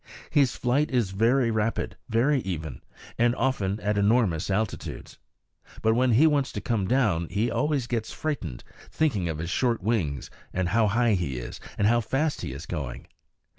His 0.31 0.55
flight 0.55 0.89
is 0.89 1.11
very 1.11 1.51
rapid, 1.51 1.95
very 2.09 2.39
even, 2.39 2.81
and 3.19 3.35
often 3.35 3.79
at 3.81 3.99
enormous 3.99 4.49
altitudes. 4.49 5.19
But 5.83 5.93
when 5.93 6.13
he 6.13 6.25
wants 6.25 6.51
to 6.53 6.59
come 6.59 6.87
down 6.87 7.27
he 7.29 7.51
always 7.51 7.85
gets 7.85 8.11
frightened, 8.11 8.63
thinking 8.89 9.29
of 9.29 9.37
his 9.37 9.51
short 9.51 9.83
wings, 9.83 10.31
and 10.55 10.69
how 10.69 10.87
high 10.87 11.13
he 11.13 11.37
is, 11.37 11.59
and 11.77 11.85
how 11.85 12.01
fast 12.01 12.41
he 12.41 12.51
is 12.51 12.65
going. 12.65 13.09